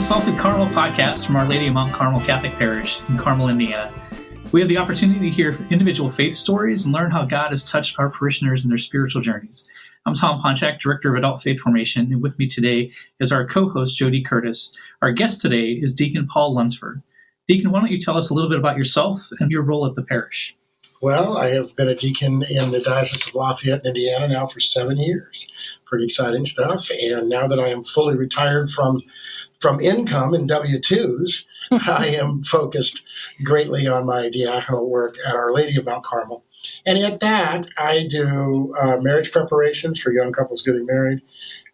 [0.00, 3.92] the Salted Caramel podcast from Our Lady of Mount Carmel Catholic Parish in Carmel, Indiana.
[4.50, 7.98] We have the opportunity to hear individual faith stories and learn how God has touched
[7.98, 9.68] our parishioners in their spiritual journeys.
[10.06, 12.90] I'm Tom Ponchak, Director of Adult Faith Formation, and with me today
[13.20, 14.72] is our co host, Jody Curtis.
[15.02, 17.02] Our guest today is Deacon Paul Lunsford.
[17.46, 19.96] Deacon, why don't you tell us a little bit about yourself and your role at
[19.96, 20.56] the parish?
[21.02, 24.96] Well, I have been a deacon in the Diocese of Lafayette, Indiana now for seven
[24.96, 25.46] years.
[25.84, 26.90] Pretty exciting stuff.
[26.90, 28.98] And now that I am fully retired from
[29.60, 31.44] from income in W 2s,
[31.86, 33.02] I am focused
[33.44, 36.44] greatly on my diaconal work at Our Lady of Mount Carmel.
[36.84, 41.22] And at that, I do uh, marriage preparations for young couples getting married.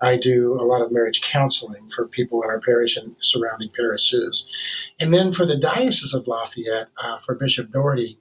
[0.01, 4.47] I do a lot of marriage counseling for people in our parish and surrounding parishes.
[5.01, 8.19] And then for the Diocese of Lafayette, uh, for Bishop Doherty,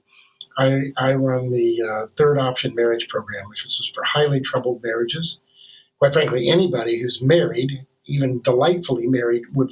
[0.58, 5.38] I, I run the uh, third option marriage program, which is for highly troubled marriages.
[5.98, 9.70] Quite frankly, anybody who's married, even delightfully married, would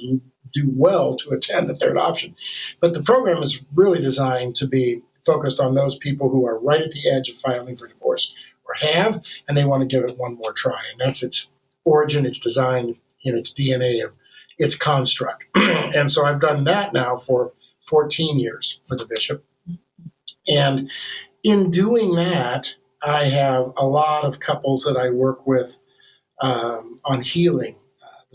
[0.51, 2.35] do well to attend the third option.
[2.79, 6.81] But the program is really designed to be focused on those people who are right
[6.81, 8.33] at the edge of filing for divorce
[8.65, 10.79] or have, and they want to give it one more try.
[10.91, 11.49] And that's its
[11.83, 14.15] origin, its design, in its DNA of
[14.57, 15.45] its construct.
[15.55, 17.53] and so I've done that now for
[17.87, 19.43] 14 years for the bishop.
[20.47, 20.89] And
[21.43, 25.77] in doing that, I have a lot of couples that I work with
[26.41, 27.75] um, on healing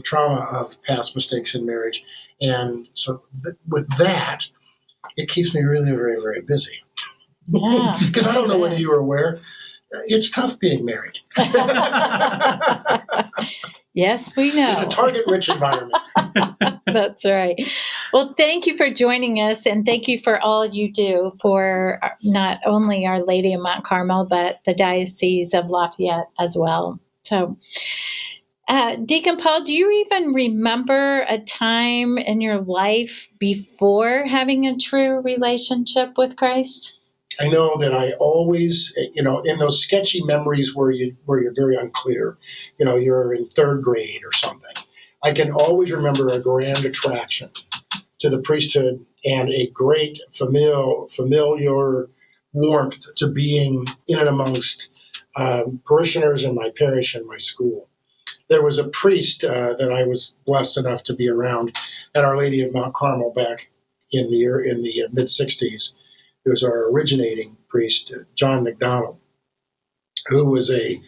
[0.00, 2.02] the trauma of past mistakes in marriage.
[2.40, 4.46] And so, th- with that,
[5.16, 6.82] it keeps me really very, very busy.
[7.46, 7.96] Yeah.
[8.06, 9.40] Because I don't know whether you are aware,
[10.06, 11.18] it's tough being married.
[13.94, 14.70] yes, we know.
[14.70, 15.98] It's a target rich environment.
[16.86, 17.60] That's right.
[18.12, 22.10] Well, thank you for joining us, and thank you for all you do for uh,
[22.22, 27.00] not only Our Lady of Mount Carmel, but the Diocese of Lafayette as well.
[27.24, 27.56] So,
[28.70, 34.78] uh, Deacon Paul, do you even remember a time in your life before having a
[34.78, 36.94] true relationship with Christ?
[37.40, 41.52] I know that I always, you know, in those sketchy memories where you where you're
[41.52, 42.38] very unclear,
[42.78, 44.84] you know, you're in third grade or something.
[45.24, 47.50] I can always remember a grand attraction
[48.20, 52.08] to the priesthood and a great familial familiar
[52.52, 54.90] warmth to being in and amongst
[55.34, 57.89] um, parishioners in my parish and my school.
[58.50, 61.76] There was a priest uh, that I was blessed enough to be around
[62.14, 63.70] at Our Lady of Mount Carmel back
[64.12, 65.92] in the year in the mid '60s.
[66.44, 69.18] It was our originating priest, John McDonald,
[70.26, 71.00] who was a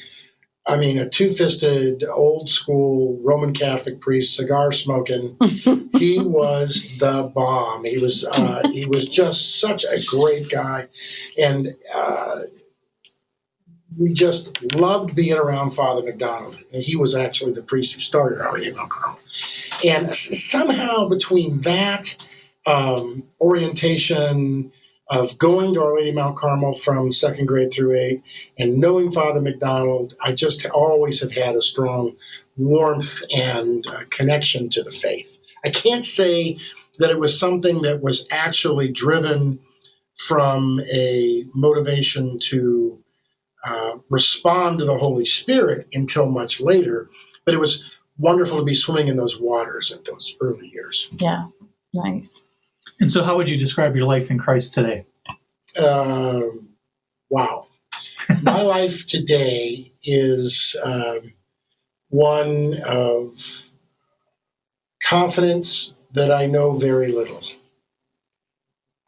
[0.66, 5.36] I mean, a two fisted, old school Roman Catholic priest, cigar smoking.
[5.98, 7.84] he was the bomb.
[7.84, 10.88] He was uh, he was just such a great guy,
[11.36, 12.42] and uh,
[13.98, 16.58] we just loved being around Father McDonald.
[16.72, 19.18] And he was actually the priest who started Our Mount Carmel.
[19.84, 22.16] And somehow between that
[22.66, 24.72] um, orientation
[25.08, 28.22] of going to Our Lady Mount Carmel from second grade through eight
[28.58, 32.16] and knowing Father McDonald, I just always have had a strong
[32.56, 35.38] warmth and uh, connection to the faith.
[35.64, 36.58] I can't say
[36.98, 39.58] that it was something that was actually driven
[40.16, 43.01] from a motivation to
[43.64, 47.08] uh, respond to the Holy Spirit until much later,
[47.44, 47.84] but it was
[48.18, 51.08] wonderful to be swimming in those waters at those early years.
[51.18, 51.46] Yeah,
[51.94, 52.42] nice.
[53.00, 55.06] And so, how would you describe your life in Christ today?
[55.82, 56.68] Um,
[57.30, 57.66] wow.
[58.42, 61.32] My life today is um,
[62.10, 63.68] one of
[65.02, 67.42] confidence that I know very little.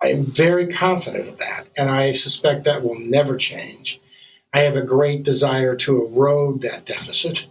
[0.03, 4.00] I am very confident of that, and I suspect that will never change.
[4.54, 7.47] I have a great desire to erode that deficit,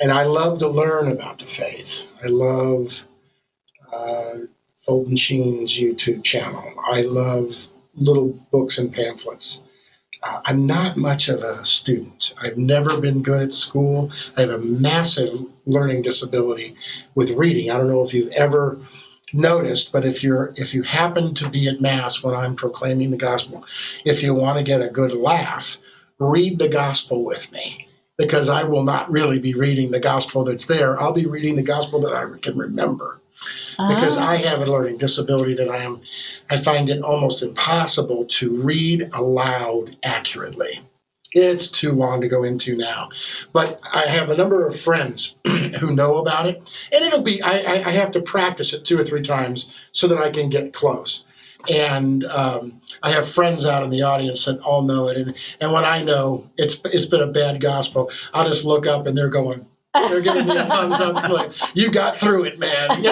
[0.00, 2.06] and I love to learn about the faith.
[2.24, 3.04] I love
[3.92, 4.38] uh,
[4.86, 6.72] Fulton Sheen's YouTube channel.
[6.90, 9.60] I love little books and pamphlets.
[10.22, 12.32] Uh, I'm not much of a student.
[12.40, 14.10] I've never been good at school.
[14.34, 15.28] I have a massive
[15.66, 16.76] learning disability
[17.14, 17.70] with reading.
[17.70, 18.78] I don't know if you've ever
[19.34, 23.18] noticed, but if you're if you happen to be at mass when I'm proclaiming the
[23.18, 23.66] gospel,
[24.06, 25.76] if you want to get a good laugh,
[26.30, 27.88] read the gospel with me
[28.18, 31.00] because I will not really be reading the gospel that's there.
[31.00, 33.20] I'll be reading the gospel that I can remember
[33.88, 34.28] because Ah.
[34.30, 36.00] I have a learning disability that I am
[36.50, 40.80] I find it almost impossible to read aloud accurately.
[41.34, 43.08] It's too long to go into now.
[43.54, 46.58] But I have a number of friends who know about it.
[46.92, 50.06] And it'll be I, I- I have to practice it two or three times so
[50.08, 51.24] that I can get close.
[51.68, 55.16] And um, I have friends out in the audience that all know it.
[55.16, 59.06] And, and when I know it's it's been a bad gospel, I'll just look up
[59.06, 61.28] and they're going, They're giving me a thumbs up.
[61.28, 62.88] Like, you got through it, man.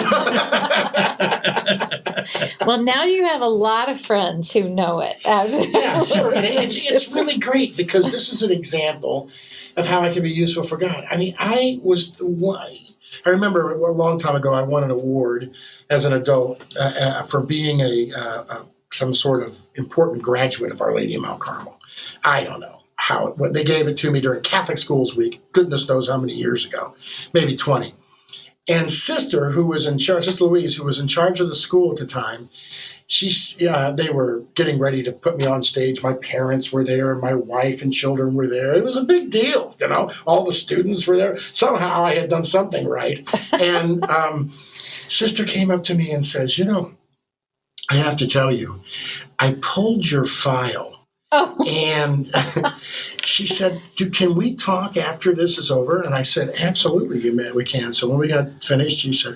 [2.65, 5.17] well, now you have a lot of friends who know it.
[5.23, 6.33] yeah, sure.
[6.33, 9.29] And it's, it's really great because this is an example
[9.77, 11.05] of how I can be useful for God.
[11.09, 12.77] I mean, I was the one.
[13.25, 15.53] I remember a long time ago, I won an award
[15.89, 20.81] as an adult uh, uh, for being a, uh, some sort of important graduate of
[20.81, 21.79] Our Lady of Mount Carmel.
[22.23, 25.41] I don't know how it, what they gave it to me during Catholic Schools Week.
[25.53, 26.95] Goodness knows how many years ago,
[27.33, 27.95] maybe twenty.
[28.67, 31.91] And sister, who was in charge, Sister Louise, who was in charge of the school
[31.91, 32.49] at the time,
[33.11, 36.01] she, yeah they were getting ready to put me on stage.
[36.01, 38.73] My parents were there, my wife and children were there.
[38.73, 40.11] It was a big deal, you know.
[40.25, 41.37] All the students were there.
[41.51, 43.19] Somehow I had done something right.
[43.51, 44.53] and um,
[45.09, 46.93] sister came up to me and says, "You know,
[47.89, 48.81] I have to tell you,
[49.37, 51.57] I pulled your file." Oh.
[51.67, 52.33] And
[53.25, 53.81] she said,
[54.13, 57.91] "Can we talk after this is over?" And I said, "Absolutely, you may, we can."
[57.91, 59.35] So when we got finished, she said,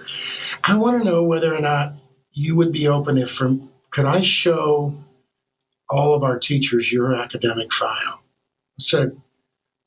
[0.64, 1.92] "I want to know whether or not
[2.36, 4.94] you would be open if from could I show
[5.90, 8.22] all of our teachers your academic file?"
[8.80, 9.20] I said,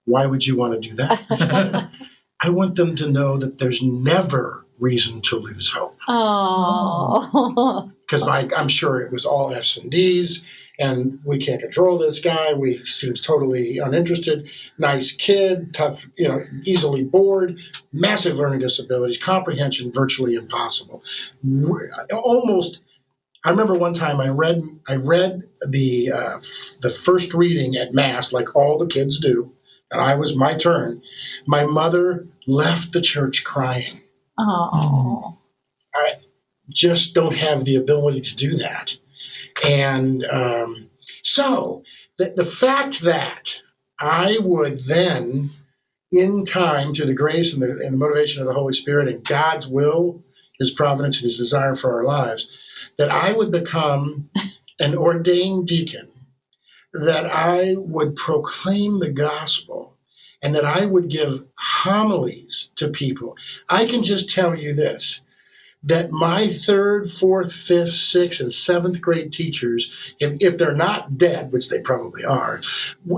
[0.06, 1.90] "Why would you want to do that?"
[2.40, 5.98] I want them to know that there's never reason to lose hope.
[6.08, 10.44] Oh, because I'm sure it was all F's and D's
[10.78, 12.52] and we can't control this guy.
[12.52, 14.50] We seems totally uninterested.
[14.78, 17.60] Nice kid, tough, you know, easily bored,
[17.92, 21.02] massive learning disabilities, comprehension virtually impossible.
[22.12, 22.80] Almost.
[23.44, 26.40] I remember one time I read I read the uh,
[26.80, 29.52] the first reading at mass like all the kids do,
[29.90, 31.02] and I was my turn.
[31.46, 34.00] My mother left the church crying.
[34.38, 35.38] Oh.
[35.94, 36.14] I
[36.68, 38.96] just don't have the ability to do that.
[39.64, 40.90] And um,
[41.22, 41.82] so
[42.18, 43.60] the, the fact that
[44.00, 45.50] I would then,
[46.12, 49.24] in time, through the grace and the, and the motivation of the Holy Spirit and
[49.24, 50.22] God's will,
[50.58, 52.48] His providence, and His desire for our lives,
[52.96, 54.30] that I would become
[54.80, 56.08] an ordained deacon,
[56.92, 59.94] that I would proclaim the gospel,
[60.40, 63.36] and that I would give homilies to people.
[63.68, 65.20] I can just tell you this
[65.84, 71.52] that my third, fourth, fifth, sixth, and seventh grade teachers, if, if they're not dead,
[71.52, 72.60] which they probably are,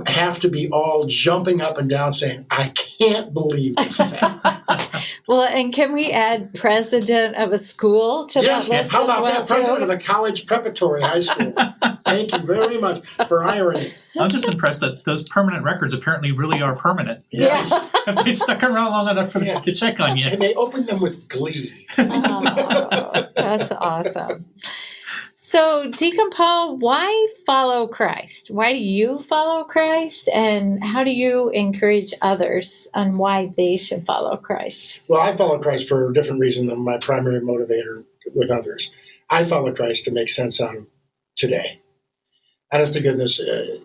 [0.07, 4.87] have to be all jumping up and down saying, I can't believe this is happening.
[5.29, 8.93] well, and can we add president of a school to yes, that list?
[8.93, 9.47] How about well that?
[9.47, 9.55] Too?
[9.55, 11.53] President of the college preparatory high school.
[12.05, 13.93] Thank you very much for irony.
[14.19, 17.25] I'm just impressed that those permanent records apparently really are permanent.
[17.31, 17.71] Yes.
[18.07, 18.23] Yeah.
[18.25, 19.65] they stuck around long enough for Yes.
[19.65, 20.27] to check on you.
[20.27, 21.87] And they opened them with glee.
[21.99, 24.47] Oh, that's awesome.
[25.51, 28.53] So, Deacon Paul, why follow Christ?
[28.53, 30.29] Why do you follow Christ?
[30.33, 35.01] And how do you encourage others on why they should follow Christ?
[35.09, 38.93] Well, I follow Christ for a different reason than my primary motivator with others.
[39.29, 40.87] I follow Christ to make sense out of
[41.35, 41.81] today.
[42.73, 43.79] Honest to goodness, uh,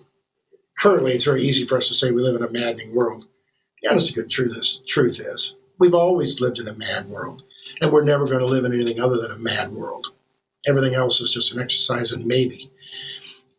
[0.78, 3.26] currently it's very easy for us to say we live in a maddening world.
[3.82, 7.42] The honest to good truth is, truth is, we've always lived in a mad world,
[7.82, 10.12] and we're never going to live in anything other than a mad world.
[10.68, 12.72] Everything else is just an exercise in maybe.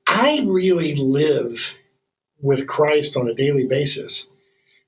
[0.07, 1.75] I really live
[2.41, 4.29] with Christ on a daily basis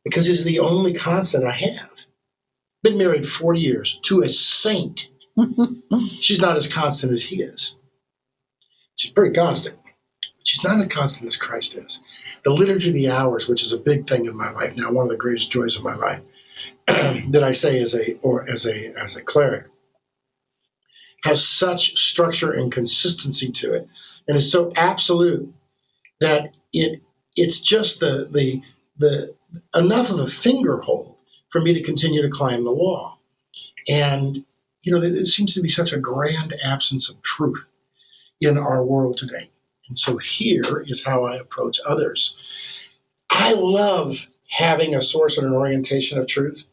[0.05, 1.91] because he's the only constant I have.
[2.83, 5.09] Been married 40 years to a saint.
[6.21, 7.75] She's not as constant as he is.
[8.97, 9.77] She's pretty constant.
[10.45, 12.01] She's not as constant as Christ is.
[12.45, 15.05] The liturgy of the hours, which is a big thing in my life now, one
[15.05, 16.21] of the greatest joys of my life,
[16.87, 19.67] that I say as a or as a as a cleric,
[21.25, 23.89] has such structure and consistency to it,
[24.27, 25.53] and is so absolute
[26.21, 27.03] that it
[27.37, 28.63] it's just the the
[28.99, 29.35] the
[29.75, 31.17] enough of a finger hold
[31.51, 33.19] for me to continue to climb the wall.
[33.89, 34.45] And
[34.83, 37.65] you know, there seems to be such a grand absence of truth
[38.41, 39.51] in our world today.
[39.89, 42.37] And so here is how I approach others.
[43.31, 46.65] I love having a source and an orientation of truth.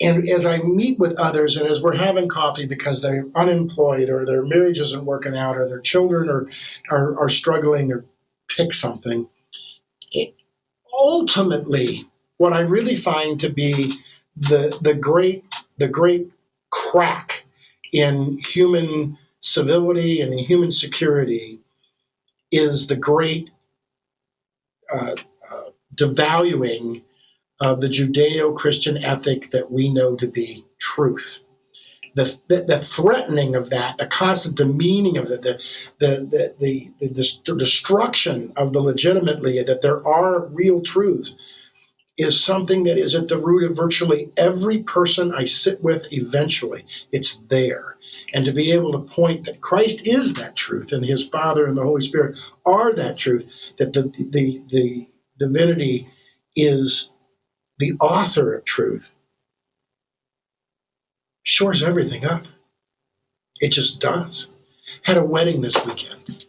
[0.00, 4.26] And as I meet with others and as we're having coffee because they're unemployed or
[4.26, 6.48] their marriage isn't working out or their children are,
[6.90, 8.04] are, are struggling or
[8.48, 9.28] pick something,
[10.10, 10.34] it,
[10.92, 12.06] ultimately,
[12.38, 13.96] what I really find to be
[14.36, 15.44] the, the, great,
[15.78, 16.28] the great
[16.70, 17.44] crack
[17.92, 21.60] in human civility and in human security
[22.50, 23.50] is the great
[24.92, 25.14] uh,
[25.50, 27.02] uh, devaluing
[27.60, 31.44] of the Judeo Christian ethic that we know to be truth.
[32.16, 35.60] The, the, the, threatening of that, the constant demeaning of the, the,
[36.00, 41.36] the, the, the destruction of the legitimately, that there are real truths.
[42.18, 46.86] is something that is at the root of virtually every person I sit with eventually.
[47.12, 47.96] It's there.
[48.34, 51.76] And to be able to point that Christ is that truth and his Father and
[51.76, 55.08] the Holy Spirit are that truth, that the, the, the
[55.38, 56.08] divinity
[56.56, 57.10] is
[57.78, 59.12] the author of truth,
[61.42, 62.46] shores everything up.
[63.60, 64.50] It just does.
[65.02, 66.46] Had a wedding this weekend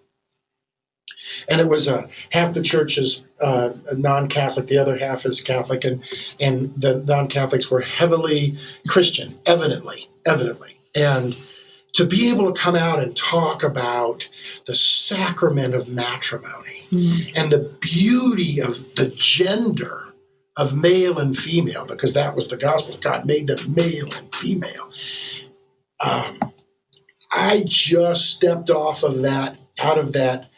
[1.47, 5.83] and it was uh, half the church is uh, non-Catholic, the other half is Catholic,
[5.83, 6.03] and
[6.39, 11.35] and the non-Catholics were heavily Christian, evidently, evidently, and
[11.93, 14.27] to be able to come out and talk about
[14.67, 17.31] the sacrament of matrimony mm.
[17.35, 20.04] and the beauty of the gender
[20.57, 22.95] of male and female, because that was the gospel.
[23.01, 24.89] God made them male and female.
[26.05, 26.53] Um,
[27.31, 30.49] I just stepped off of that, out of that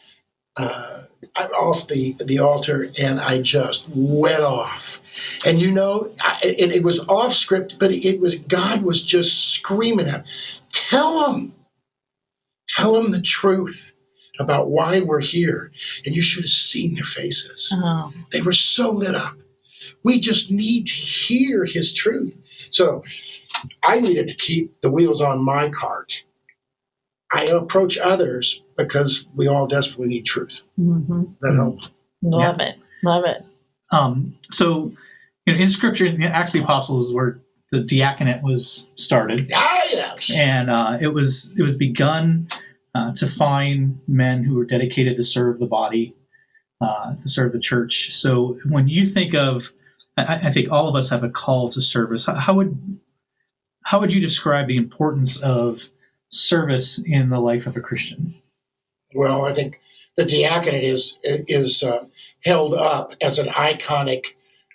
[0.56, 1.02] uh,
[1.36, 5.00] off the, the altar and I just went off.
[5.46, 9.52] And you know, I, it, it, was off script, but it was God was just
[9.52, 10.26] screaming at,
[10.72, 11.54] tell them,
[12.68, 13.92] tell them the truth
[14.38, 15.72] about why we're here.
[16.04, 17.72] And you should have seen their faces.
[17.74, 18.12] Oh.
[18.30, 19.36] They were so lit up.
[20.02, 22.36] We just need to hear his truth.
[22.70, 23.02] So
[23.82, 26.24] I needed to keep the wheels on my cart.
[27.32, 30.62] I approach others because we all desperately need truth.
[30.78, 31.24] Mm-hmm.
[31.40, 31.88] That helps.
[32.22, 32.66] Love yeah.
[32.68, 32.78] it.
[33.02, 33.44] Love it.
[33.90, 34.92] Um, so,
[35.46, 37.40] you know, in Scripture, in Acts of the Apostles, is where
[37.70, 39.50] the diaconate was started.
[39.54, 40.30] Ah, yes.
[40.34, 42.48] And uh, it was it was begun
[42.94, 46.14] uh, to find men who were dedicated to serve the body,
[46.80, 48.14] uh, to serve the church.
[48.14, 49.72] So, when you think of,
[50.18, 52.26] I, I, think all of us have a call to service.
[52.26, 53.00] How, how would
[53.84, 55.82] how would you describe the importance of
[56.30, 58.34] service in the life of a Christian?
[59.14, 59.80] Well, I think
[60.16, 62.04] the diaconate is is uh,
[62.44, 64.26] held up as an iconic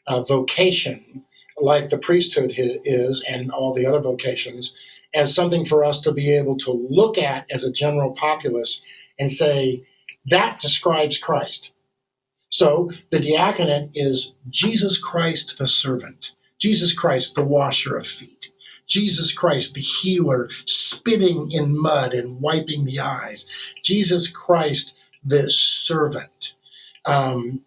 [0.08, 1.24] uh, vocation,
[1.60, 4.74] like the priesthood is, and all the other vocations,
[5.14, 8.82] as something for us to be able to look at as a general populace
[9.20, 9.86] and say
[10.26, 11.73] that describes Christ.
[12.54, 18.52] So the diaconate is Jesus Christ the servant, Jesus Christ the washer of feet.
[18.86, 23.48] Jesus Christ, the healer, spitting in mud and wiping the eyes.
[23.82, 24.94] Jesus Christ,
[25.24, 26.56] the servant.
[27.06, 27.62] Um,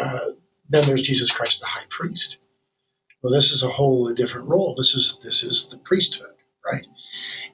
[0.00, 0.20] uh,
[0.70, 2.38] then there's Jesus Christ, the high priest.
[3.20, 4.76] Well, this is a whole different role.
[4.76, 6.86] This is this is the priesthood, right?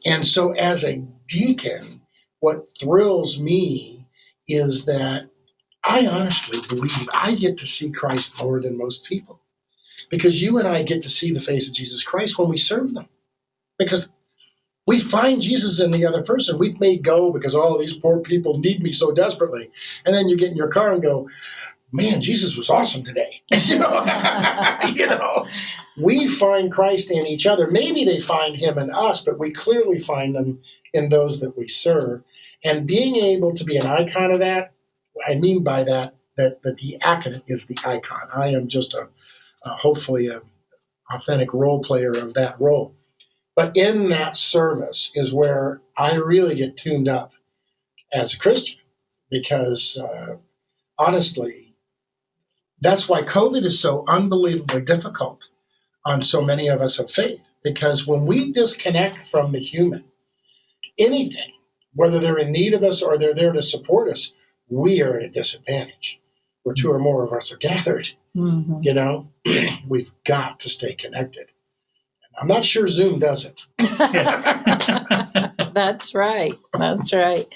[0.05, 2.03] And so, as a deacon,
[2.41, 4.07] what thrills me
[4.47, 5.30] is that
[5.85, 9.41] I honestly believe I get to see Christ more than most people
[10.11, 12.95] because you and I get to see the face of Jesus Christ when we serve
[12.95, 13.09] them.
[13.79, 14.11] Because
[14.87, 16.59] we find Jesus in the other person.
[16.59, 19.71] We may go because all these poor people need me so desperately.
[20.05, 21.31] And then you get in your car and go,
[21.93, 23.41] man, Jesus was awesome today.
[23.67, 24.05] you, know?
[24.95, 25.47] you know,
[25.97, 27.71] we find Christ in each other.
[27.71, 30.61] Maybe they find him in us, but we clearly find them
[30.93, 32.23] in those that we serve.
[32.65, 34.73] And being able to be an icon of that,
[35.27, 38.29] I mean by that, that the diaconate is the icon.
[38.35, 39.09] I am just a
[39.63, 40.41] uh, hopefully a
[41.11, 42.95] authentic role player of that role.
[43.57, 47.33] But in that service is where I really get tuned up
[48.13, 48.79] as a Christian
[49.31, 50.37] because uh,
[50.99, 51.77] honestly,
[52.81, 55.49] that's why COVID is so unbelievably difficult
[56.05, 57.41] on so many of us of faith.
[57.63, 60.05] Because when we disconnect from the human,
[60.99, 61.53] anything,
[61.95, 64.33] whether they're in need of us or they're there to support us,
[64.71, 66.19] we are at a disadvantage.
[66.63, 68.83] Where two or more of us are gathered, Mm-hmm.
[68.83, 69.29] You know,
[69.89, 71.47] we've got to stay connected.
[72.41, 73.61] I'm not sure Zoom does it.
[75.75, 76.55] That's right.
[76.73, 77.47] That's right.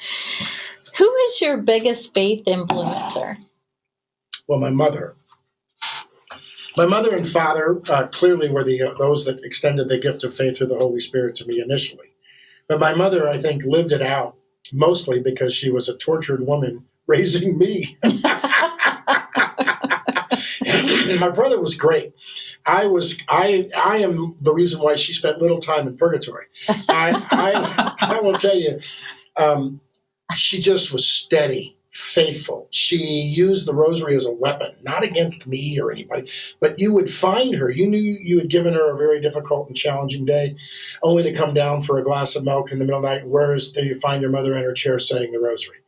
[0.98, 3.36] Who is your biggest faith influencer?
[4.46, 5.14] Well, my mother.
[6.76, 10.34] My mother and father uh, clearly were the uh, those that extended the gift of
[10.34, 12.08] faith through the Holy Spirit to me initially.
[12.68, 14.36] But my mother, I think, lived it out
[14.72, 17.96] mostly because she was a tortured woman raising me.
[21.18, 22.14] my brother was great.
[22.66, 26.46] I was I I am the reason why she spent little time in purgatory.
[26.68, 28.80] I I, I will tell you,
[29.36, 29.80] um,
[30.34, 32.68] she just was steady, faithful.
[32.70, 36.30] She used the rosary as a weapon, not against me or anybody,
[36.60, 37.70] but you would find her.
[37.70, 40.56] You knew you had given her a very difficult and challenging day,
[41.02, 43.26] only to come down for a glass of milk in the middle of the night.
[43.26, 45.83] Whereas there you find your mother in her chair saying the rosary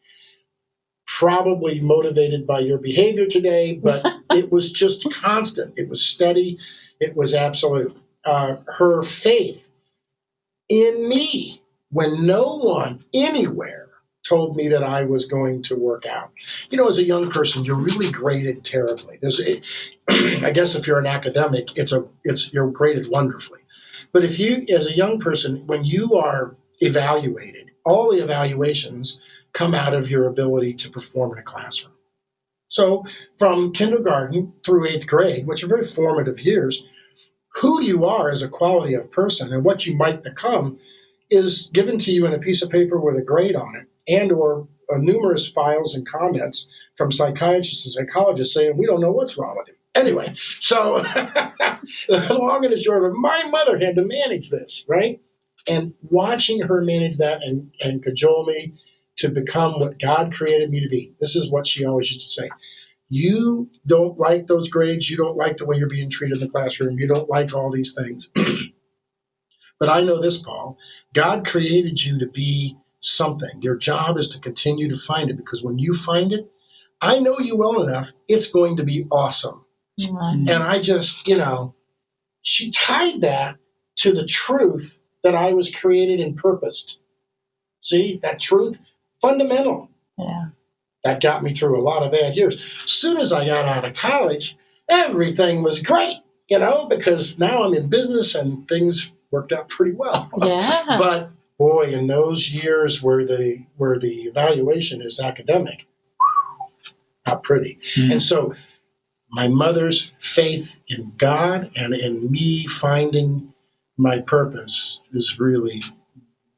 [1.18, 5.78] probably motivated by your behavior today, but it was just constant.
[5.78, 6.58] It was steady.
[7.00, 7.96] It was absolute.
[8.25, 9.66] Uh, her faith
[10.68, 13.88] in me, when no one anywhere
[14.28, 16.32] told me that I was going to work out.
[16.70, 19.18] You know, as a young person, you're really graded terribly.
[19.23, 19.40] There's,
[20.08, 23.61] I guess, if you're an academic, it's a it's you're graded wonderfully.
[24.12, 29.20] But if you, as a young person, when you are evaluated, all the evaluations
[29.56, 31.94] come out of your ability to perform in a classroom.
[32.68, 33.04] So,
[33.38, 36.84] from kindergarten through eighth grade, which are very formative years,
[37.54, 40.78] who you are as a quality of person and what you might become
[41.30, 44.30] is given to you in a piece of paper with a grade on it and
[44.30, 49.36] or uh, numerous files and comments from psychiatrists and psychologists saying we don't know what's
[49.36, 51.04] wrong with him anyway so
[52.30, 55.20] long and short of it my mother had to manage this right
[55.66, 58.72] and watching her manage that and, and cajole me
[59.16, 62.32] to become what god created me to be this is what she always used to
[62.42, 62.50] say
[63.08, 66.50] you don't like those grades you don't like the way you're being treated in the
[66.50, 68.28] classroom you don't like all these things
[69.80, 70.76] but i know this paul
[71.12, 73.62] god created you to be something.
[73.62, 76.50] Your job is to continue to find it because when you find it,
[77.00, 79.64] I know you well enough, it's going to be awesome.
[80.00, 80.49] Mm-hmm.
[80.49, 81.75] And I just, you know,
[82.42, 83.56] she tied that
[83.96, 87.00] to the truth that I was created and purposed.
[87.82, 88.80] See, that truth,
[89.28, 89.90] fundamental.
[90.18, 90.47] Yeah.
[91.04, 92.56] That got me through a lot of bad years.
[92.56, 94.56] As soon as I got out of college,
[94.88, 96.18] everything was great,
[96.49, 100.30] you know, because now I'm in business and things worked out pretty well.
[100.42, 100.85] Yeah.
[100.99, 105.87] but boy, in those years where the where the evaluation is academic,
[107.26, 107.78] not pretty.
[107.97, 108.12] Mm-hmm.
[108.12, 108.54] And so
[109.30, 113.52] my mother's faith in God and in me finding
[113.97, 115.83] my purpose is really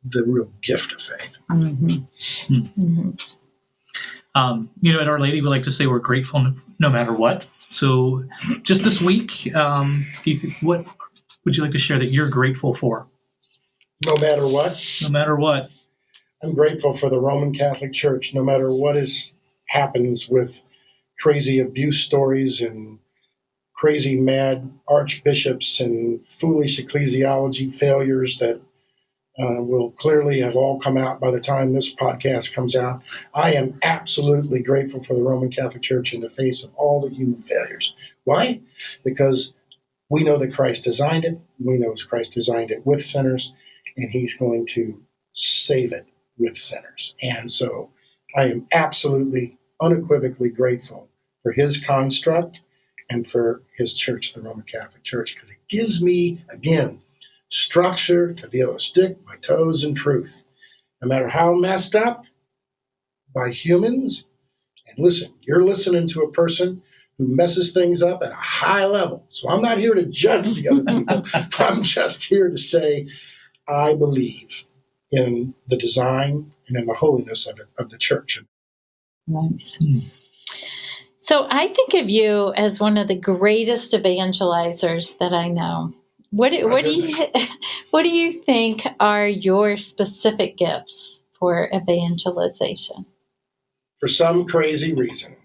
[0.04, 1.36] the real gift of faith.
[1.50, 2.54] Mm-hmm.
[2.54, 3.10] Mm-hmm.
[4.34, 7.12] Um, you know, at Our Lady, we like to say we're grateful no, no matter
[7.12, 7.46] what.
[7.68, 8.24] So,
[8.62, 10.06] just this week, um,
[10.60, 10.86] what
[11.44, 13.08] would you like to share that you're grateful for?
[14.04, 14.98] no matter what.
[15.02, 15.70] No matter what.
[16.42, 19.32] I'm grateful for the Roman Catholic Church, no matter what is
[19.66, 20.62] happens with
[21.18, 22.98] crazy abuse stories and
[23.74, 28.61] crazy mad archbishops and foolish ecclesiology failures that
[29.40, 33.03] uh, will clearly have all come out by the time this podcast comes out.
[33.35, 37.14] I am absolutely grateful for the Roman Catholic Church in the face of all the
[37.14, 37.94] human failures.
[38.24, 38.61] Why?
[39.05, 39.53] Because
[40.11, 41.38] we know that Christ designed it.
[41.62, 43.53] We know Christ designed it with sinners
[43.96, 45.01] and he's going to
[45.35, 46.07] save it
[46.38, 47.14] with sinners.
[47.22, 47.90] And so
[48.37, 51.09] I am absolutely, unequivocally grateful
[51.42, 52.61] for his construct
[53.11, 57.01] and for his church, the Roman Catholic Church, because it gives me, again,
[57.48, 60.44] structure to be able to stick my toes in truth.
[61.02, 62.24] No matter how messed up
[63.34, 64.26] by humans,
[64.87, 66.82] and listen, you're listening to a person
[67.18, 69.24] who messes things up at a high level.
[69.30, 71.22] So I'm not here to judge the other people.
[71.58, 73.06] I'm just here to say,
[73.68, 74.64] I believe
[75.11, 78.40] in the design and in the holiness of it, of the church.
[79.26, 79.78] Nice.
[81.16, 85.92] So I think of you as one of the greatest evangelizers that I know.
[86.30, 87.08] What do, what do you
[87.90, 93.06] what do you think are your specific gifts for evangelization?
[93.98, 95.36] For some crazy reason,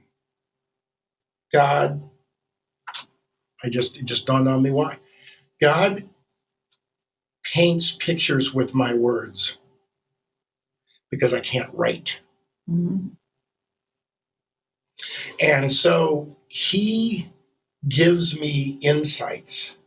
[1.51, 2.01] God,
[3.63, 4.97] I just it just dawned on me why.
[5.61, 6.07] God
[7.43, 9.57] paints pictures with my words
[11.09, 12.19] because I can't write.
[12.69, 13.07] Mm-hmm.
[15.39, 17.31] And so he
[17.87, 19.77] gives me insights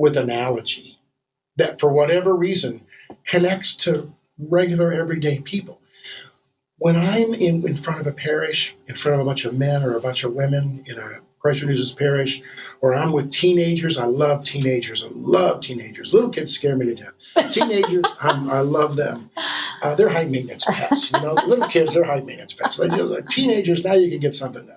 [0.00, 0.98] with analogy
[1.56, 2.80] that, for whatever reason,
[3.26, 5.78] connects to regular everyday people.
[6.78, 9.82] When I'm in, in front of a parish, in front of a bunch of men
[9.82, 12.42] or a bunch of women in a Christ Renews Parish,
[12.80, 13.98] or I'm with teenagers.
[13.98, 15.02] I love teenagers.
[15.02, 16.14] I love teenagers.
[16.14, 17.52] Little kids scare me to death.
[17.52, 19.30] Teenagers, I'm, i love them.
[19.82, 21.12] Uh, they're high maintenance pets.
[21.12, 22.78] You know, little kids, they're high maintenance pets.
[22.78, 24.76] Like, like teenagers, now you can get something done.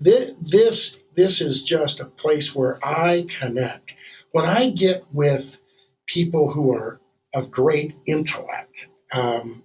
[0.00, 3.94] This, this, this is just a place where I connect.
[4.34, 5.60] When I get with
[6.06, 7.00] people who are
[7.36, 9.62] of great intellect, um,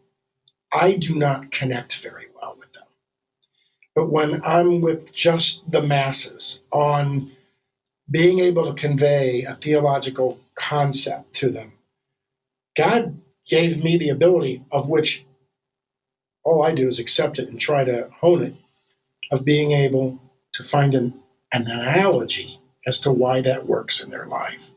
[0.72, 2.84] I do not connect very well with them.
[3.96, 7.32] but when I'm with just the masses on
[8.12, 11.74] being able to convey a theological concept to them,
[12.78, 15.26] God gave me the ability, of which
[16.44, 18.56] all I do is accept it and try to hone it,
[19.32, 20.20] of being able
[20.54, 21.22] to find an
[21.54, 22.59] analogy
[22.90, 24.72] as to why that works in their life.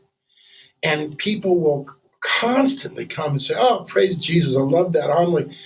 [0.83, 1.88] And people will
[2.20, 5.57] constantly come and say, Oh, praise Jesus, I love that homily.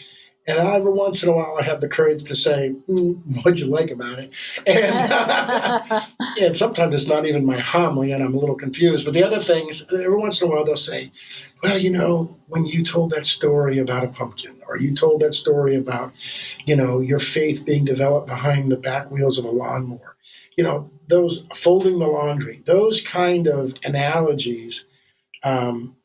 [0.48, 3.66] And every once in a while, I have the courage to say, mm, "What'd you
[3.66, 4.30] like about it?"
[4.66, 6.04] And
[6.40, 9.04] and sometimes it's not even my homily, and I'm a little confused.
[9.04, 11.10] But the other things, every once in a while, they'll say,
[11.62, 15.34] "Well, you know, when you told that story about a pumpkin, or you told that
[15.34, 16.12] story about,
[16.64, 20.16] you know, your faith being developed behind the back wheels of a lawnmower,
[20.56, 24.86] you know, those folding the laundry, those kind of analogies
[25.44, 25.96] um,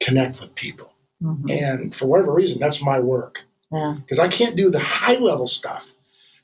[0.00, 0.92] connect with people."
[1.22, 1.50] Mhm.
[1.50, 3.42] And for whatever reason, that's my work
[3.72, 3.94] Yeah.
[3.98, 5.94] because I can't do the high level stuff.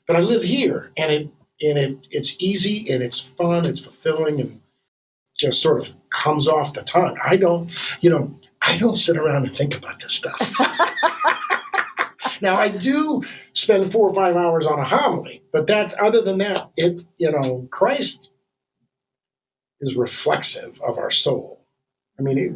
[0.07, 1.29] But I live here, and it
[1.61, 4.59] and it it's easy and it's fun, it's fulfilling, and
[5.39, 7.17] just sort of comes off the tongue.
[7.25, 7.71] I don't,
[8.01, 10.39] you know, I don't sit around and think about this stuff.
[12.43, 16.39] now I do spend four or five hours on a homily, but that's other than
[16.39, 18.31] that, it you know, Christ
[19.81, 21.65] is reflexive of our soul.
[22.19, 22.53] I mean, it,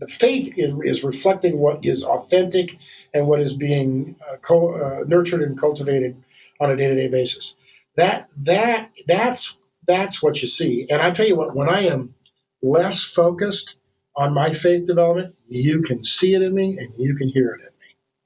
[0.00, 2.78] the faith is, is reflecting what is authentic
[3.14, 6.16] and what is being uh, co- uh, nurtured and cultivated
[6.60, 7.54] on a day-to-day basis.
[7.96, 10.86] That that that's that's what you see.
[10.90, 12.14] And I tell you what, when I am
[12.62, 13.76] less focused
[14.16, 17.62] on my faith development, you can see it in me and you can hear it
[17.62, 17.73] in.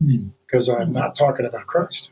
[0.01, 2.11] Because I'm not talking about Christ.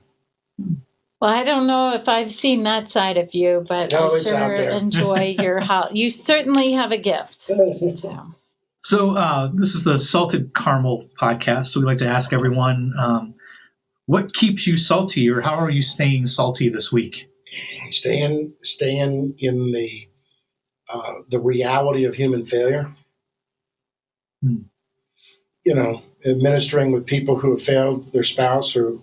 [1.21, 4.29] Well, I don't know if I've seen that side of you, but No, I it's
[4.29, 7.51] sure enjoy your how you certainly have a gift.
[7.97, 8.35] So.
[8.83, 11.67] So uh, this is the Salted Caramel podcast.
[11.67, 13.35] So we like to ask everyone, um,
[14.05, 17.29] what keeps you salty, or how are you staying salty this week?
[17.91, 20.09] staying staying in the
[20.89, 22.93] uh, the reality of human failure.
[24.43, 24.63] Hmm.
[25.67, 28.99] You know, administering with people who have failed their spouse or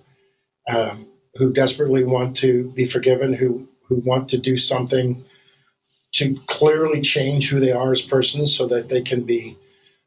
[0.69, 5.25] um, who desperately want to be forgiven, who who want to do something
[6.13, 9.57] to clearly change who they are as persons, so that they can be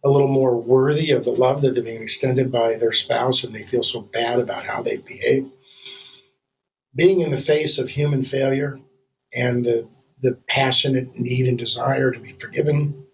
[0.05, 3.55] a little more worthy of the love that they're being extended by their spouse, and
[3.55, 5.51] they feel so bad about how they've behaved.
[6.95, 8.81] Being in the face of human failure
[9.37, 9.91] and the,
[10.23, 13.06] the passionate need and desire to be forgiven.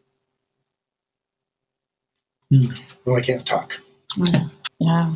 [2.53, 2.65] Hmm.
[3.05, 3.81] Well, I can't talk.
[4.79, 5.15] Yeah.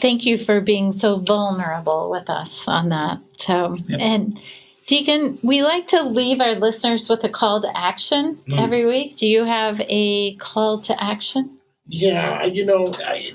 [0.00, 3.18] Thank you for being so vulnerable with us on that.
[3.38, 4.00] So, Yep.
[4.00, 4.44] and
[4.86, 8.60] Deacon, we like to leave our listeners with a call to action Mm.
[8.60, 9.16] every week.
[9.16, 11.58] Do you have a call to action?
[11.86, 13.32] Yeah, you know, I,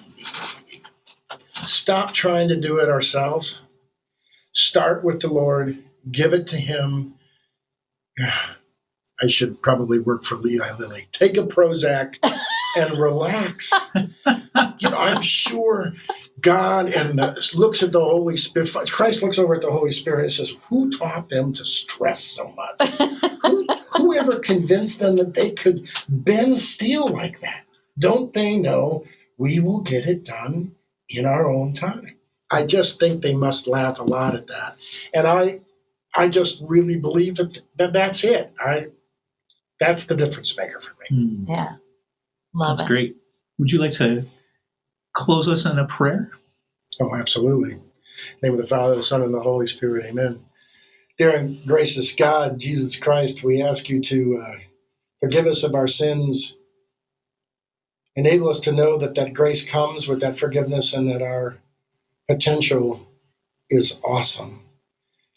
[1.54, 3.60] stop trying to do it ourselves.
[4.54, 5.78] Start with the Lord,
[6.12, 7.14] give it to Him.
[9.22, 11.08] I should probably work for Eli Lilly.
[11.12, 12.18] Take a Prozac
[12.76, 13.72] and relax.
[13.96, 15.94] you know, I'm sure
[16.42, 18.72] God and the, looks at the Holy Spirit.
[18.92, 22.54] Christ looks over at the Holy Spirit and says, "Who taught them to stress so
[22.54, 22.90] much?
[23.44, 27.64] Who, whoever convinced them that they could bend steel like that?
[27.98, 29.04] Don't they know
[29.38, 30.74] we will get it done
[31.10, 32.16] in our own time?"
[32.52, 34.78] I just think they must laugh a lot at that,
[35.14, 35.60] and I,
[36.16, 38.52] I just really believe that, that that's it.
[38.60, 38.88] I,
[39.80, 41.08] that's the difference maker for me.
[41.46, 41.52] Hmm.
[41.52, 41.76] Yeah.
[42.54, 42.92] Love That's it.
[42.92, 43.16] great.
[43.58, 44.26] Would you like to
[45.14, 46.32] close us in a prayer?
[47.02, 47.74] Oh, absolutely.
[47.74, 47.82] In
[48.42, 50.06] the name of the Father, the Son, and the Holy Spirit.
[50.06, 50.44] Amen.
[51.18, 54.60] Dear and gracious God, Jesus Christ, we ask you to uh,
[55.20, 56.56] forgive us of our sins.
[58.16, 61.58] Enable us to know that that grace comes with that forgiveness and that our
[62.30, 63.08] potential
[63.70, 64.62] is awesome.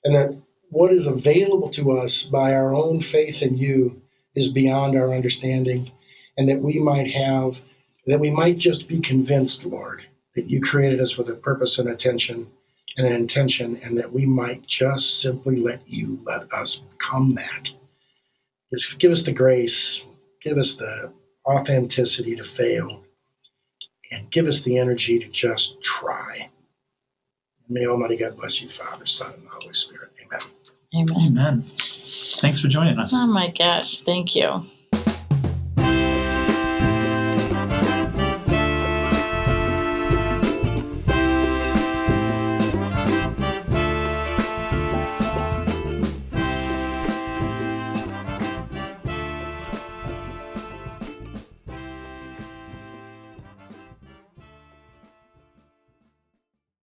[0.05, 0.37] And that
[0.71, 4.03] what is available to us by our own faith in you
[4.35, 5.91] is beyond our understanding.
[6.39, 7.61] And that we might have,
[8.07, 11.91] that we might just be convinced, Lord, that you created us with a purpose and
[11.91, 12.51] attention
[12.97, 17.73] and an intention, and that we might just simply let you let us become that.
[18.73, 20.05] Just give us the grace,
[20.43, 21.13] give us the
[21.47, 23.03] authenticity to fail,
[24.11, 26.51] and give us the energy to just try.
[27.69, 30.11] May Almighty God bless you, Father, Son, and Holy Spirit.
[30.23, 30.41] Amen.
[30.95, 31.27] Amen.
[31.27, 31.65] Amen.
[31.77, 33.13] Thanks for joining us.
[33.15, 34.01] Oh my gosh.
[34.01, 34.65] Thank you.